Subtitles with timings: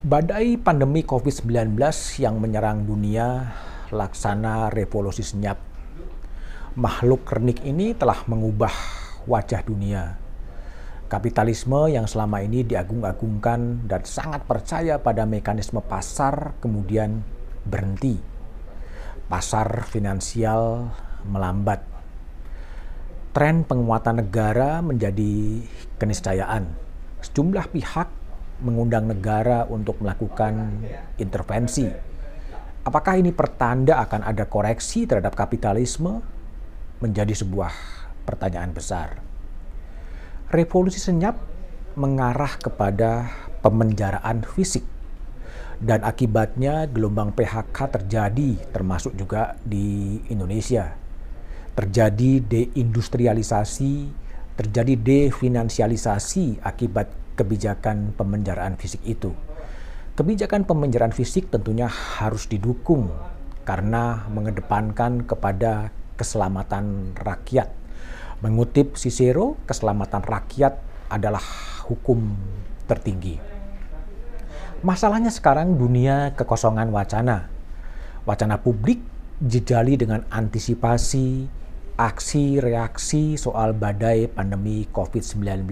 [0.00, 1.76] Badai pandemi COVID-19
[2.24, 3.52] yang menyerang dunia
[3.92, 5.60] laksana revolusi senyap.
[6.80, 8.72] Makhluk kernik ini telah mengubah
[9.28, 10.16] wajah dunia.
[11.04, 17.20] Kapitalisme yang selama ini diagung-agungkan dan sangat percaya pada mekanisme pasar kemudian
[17.68, 18.16] berhenti.
[19.28, 20.96] Pasar finansial
[21.28, 21.84] melambat.
[23.36, 25.60] Tren penguatan negara menjadi
[26.00, 26.72] keniscayaan.
[27.20, 28.19] Sejumlah pihak
[28.60, 30.84] mengundang negara untuk melakukan
[31.16, 31.88] intervensi.
[32.80, 36.24] Apakah ini pertanda akan ada koreksi terhadap kapitalisme?
[37.00, 37.72] Menjadi sebuah
[38.28, 39.20] pertanyaan besar.
[40.52, 41.36] Revolusi senyap
[41.96, 44.84] mengarah kepada pemenjaraan fisik
[45.80, 50.92] dan akibatnya gelombang PHK terjadi termasuk juga di Indonesia.
[51.72, 53.94] Terjadi deindustrialisasi,
[54.60, 59.32] terjadi definansialisasi akibat kebijakan pemenjaraan fisik itu.
[60.12, 63.08] Kebijakan pemenjaraan fisik tentunya harus didukung
[63.64, 65.88] karena mengedepankan kepada
[66.20, 67.72] keselamatan rakyat.
[68.44, 70.76] Mengutip Cicero, keselamatan rakyat
[71.08, 71.40] adalah
[71.88, 72.36] hukum
[72.84, 73.40] tertinggi.
[74.84, 77.48] Masalahnya sekarang dunia kekosongan wacana.
[78.28, 79.00] Wacana publik
[79.40, 81.48] jejali dengan antisipasi,
[82.00, 85.68] aksi reaksi soal badai pandemi COVID-19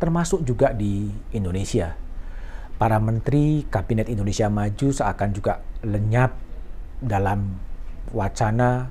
[0.00, 1.94] termasuk juga di Indonesia.
[2.80, 6.32] Para menteri Kabinet Indonesia Maju seakan juga lenyap
[7.04, 7.60] dalam
[8.08, 8.88] wacana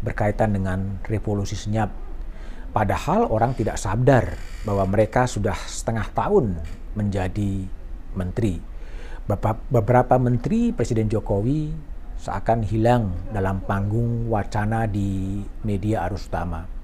[0.00, 1.90] berkaitan dengan revolusi senyap.
[2.70, 6.56] Padahal orang tidak sadar bahwa mereka sudah setengah tahun
[6.94, 7.66] menjadi
[8.14, 8.62] menteri.
[9.68, 11.74] Beberapa menteri Presiden Jokowi
[12.22, 16.81] seakan hilang dalam panggung wacana di media arus utama.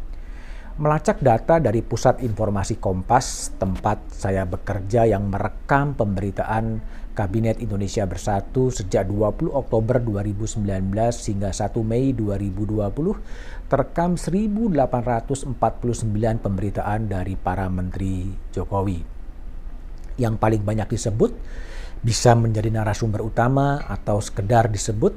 [0.78, 6.78] Melacak data dari Pusat Informasi Kompas, tempat saya bekerja yang merekam pemberitaan
[7.18, 10.62] Kabinet Indonesia Bersatu sejak 20 Oktober 2019
[11.02, 12.94] hingga 1 Mei 2020,
[13.66, 15.58] terekam 1849
[16.46, 19.02] pemberitaan dari para menteri Jokowi.
[20.14, 21.34] Yang paling banyak disebut
[22.06, 25.10] bisa menjadi narasumber utama atau sekedar disebut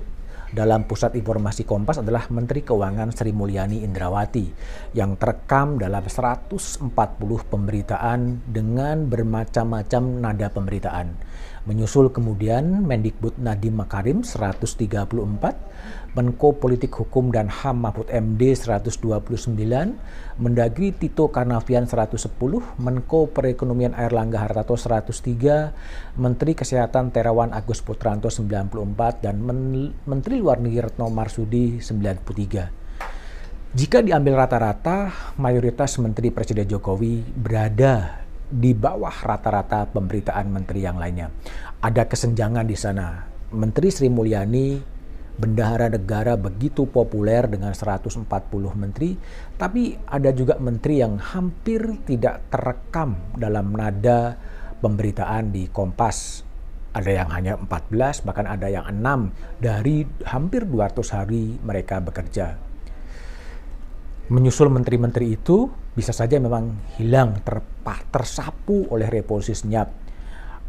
[0.52, 4.52] dalam Pusat Informasi Kompas adalah Menteri Keuangan Sri Mulyani Indrawati
[4.92, 6.92] yang terekam dalam 140
[7.48, 11.08] pemberitaan dengan bermacam-macam nada pemberitaan.
[11.62, 15.06] Menyusul kemudian Mendikbud Nadiem Makarim 134,
[16.18, 19.54] Menko Politik Hukum dan HAM Mahfud MD 129,
[20.42, 22.18] Mendagri Tito Karnavian 110,
[22.82, 30.58] Menko Perekonomian Airlangga Hartarto 103, Menteri Kesehatan Terawan Agus Putranto 94, dan Men Menteri Luar
[30.58, 33.78] Negeri Retno Marsudi 93.
[33.78, 38.21] Jika diambil rata-rata, mayoritas Menteri Presiden Jokowi berada
[38.52, 41.32] di bawah rata-rata pemberitaan menteri yang lainnya.
[41.80, 43.26] Ada kesenjangan di sana.
[43.52, 44.80] Menteri Sri Mulyani,
[45.40, 48.28] bendahara negara begitu populer dengan 140
[48.76, 49.16] menteri,
[49.56, 54.36] tapi ada juga menteri yang hampir tidak terekam dalam nada
[54.84, 56.44] pemberitaan di Kompas.
[56.92, 59.32] Ada yang hanya 14, bahkan ada yang 6
[59.64, 62.71] dari hampir 200 hari mereka bekerja
[64.32, 69.92] menyusul menteri-menteri itu bisa saja memang hilang, terpah, tersapu oleh revolusi senyap.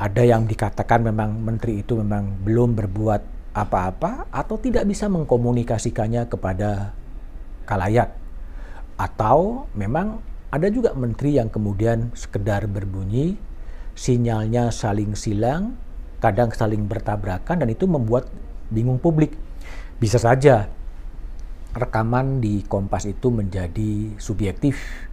[0.03, 6.91] Ada yang dikatakan memang menteri itu memang belum berbuat apa-apa atau tidak bisa mengkomunikasikannya kepada
[7.63, 8.11] kalayak.
[8.99, 10.19] Atau memang
[10.51, 13.39] ada juga menteri yang kemudian sekedar berbunyi,
[13.95, 15.79] sinyalnya saling silang,
[16.19, 18.27] kadang saling bertabrakan dan itu membuat
[18.75, 19.39] bingung publik.
[20.03, 20.67] Bisa saja
[21.73, 25.09] rekaman di Kompas itu menjadi subjektif.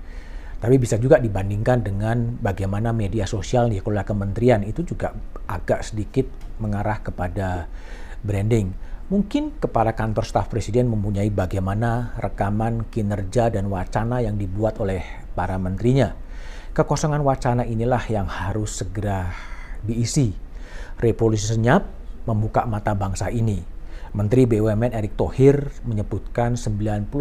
[0.59, 5.15] Tapi bisa juga dibandingkan dengan bagaimana media sosial di kelola kementerian itu juga
[5.47, 6.27] agak sedikit
[6.59, 7.71] mengarah kepada
[8.19, 8.75] branding.
[9.07, 15.01] Mungkin kepala kantor staf presiden mempunyai bagaimana rekaman kinerja dan wacana yang dibuat oleh
[15.31, 16.13] para menterinya.
[16.75, 19.31] Kekosongan wacana inilah yang harus segera
[19.81, 20.35] diisi.
[20.99, 21.87] Revolusi senyap
[22.27, 23.78] membuka mata bangsa ini
[24.09, 27.13] Menteri BUMN Erick Thohir menyebutkan 90%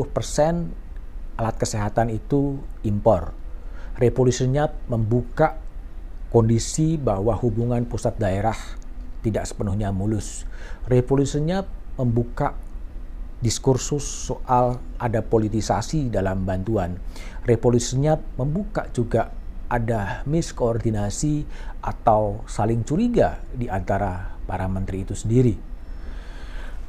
[1.36, 3.36] alat kesehatan itu impor.
[4.00, 5.60] Revolusinya membuka
[6.32, 8.56] kondisi bahwa hubungan pusat daerah
[9.20, 10.48] tidak sepenuhnya mulus.
[10.88, 11.68] Revolusinya
[12.00, 12.56] membuka
[13.44, 16.96] diskursus soal ada politisasi dalam bantuan.
[17.44, 19.28] Revolusinya membuka juga
[19.68, 21.44] ada miskoordinasi
[21.84, 25.67] atau saling curiga di antara para menteri itu sendiri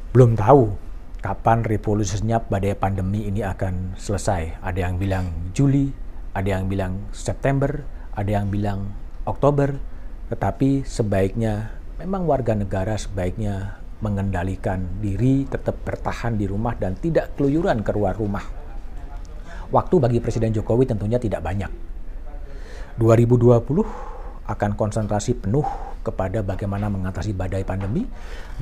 [0.10, 0.74] belum tahu
[1.22, 4.58] kapan revolusi senyap badai pandemi ini akan selesai.
[4.58, 5.94] Ada yang bilang Juli,
[6.34, 7.86] ada yang bilang September,
[8.18, 8.90] ada yang bilang
[9.30, 9.78] Oktober,
[10.34, 17.86] tetapi sebaiknya memang warga negara sebaiknya mengendalikan diri, tetap bertahan di rumah dan tidak keluyuran
[17.86, 18.42] keluar rumah.
[19.70, 21.70] Waktu bagi Presiden Jokowi tentunya tidak banyak.
[22.98, 23.62] 2020
[24.50, 28.08] akan konsentrasi penuh kepada bagaimana mengatasi badai pandemi.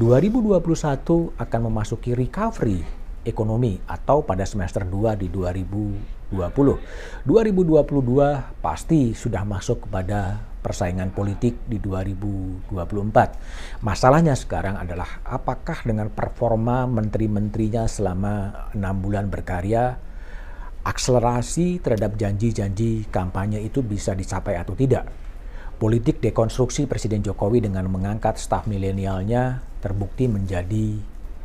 [0.02, 2.82] 2021 akan memasuki recovery
[3.28, 6.32] ekonomi atau pada semester 2 di 2020.
[7.28, 13.84] 2022 pasti sudah masuk kepada persaingan politik di 2024.
[13.84, 19.96] Masalahnya sekarang adalah apakah dengan performa menteri-menterinya selama enam bulan berkarya,
[20.84, 25.27] akselerasi terhadap janji-janji kampanye itu bisa dicapai atau tidak.
[25.78, 30.98] Politik dekonstruksi Presiden Jokowi dengan mengangkat staf milenialnya terbukti menjadi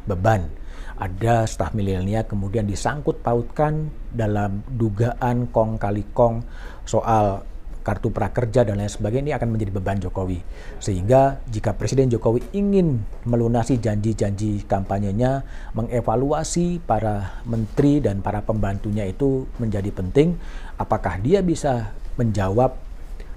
[0.08, 0.48] beban.
[0.96, 6.48] Ada staf milenial kemudian disangkut pautkan dalam dugaan kong kali kong
[6.88, 7.44] soal
[7.84, 10.40] kartu prakerja dan lain sebagainya ini akan menjadi beban Jokowi.
[10.80, 15.44] Sehingga jika Presiden Jokowi ingin melunasi janji-janji kampanyenya,
[15.76, 20.40] mengevaluasi para menteri dan para pembantunya itu menjadi penting.
[20.80, 22.91] Apakah dia bisa menjawab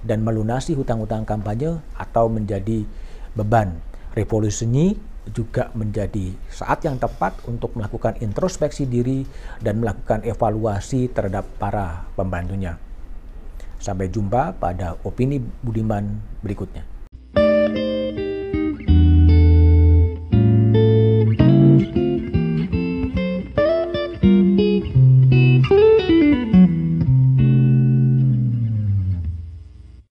[0.06, 2.86] dan melunasi hutang-hutang kampanye atau menjadi
[3.34, 3.76] beban.
[4.16, 4.96] Revolusi
[5.28, 9.26] juga menjadi saat yang tepat untuk melakukan introspeksi diri
[9.60, 12.78] dan melakukan evaluasi terhadap para pembantunya.
[13.76, 16.95] Sampai jumpa pada opini Budiman berikutnya.